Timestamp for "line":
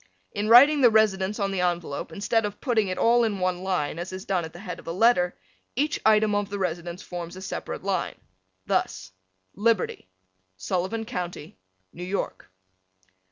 3.61-3.99, 7.83-8.15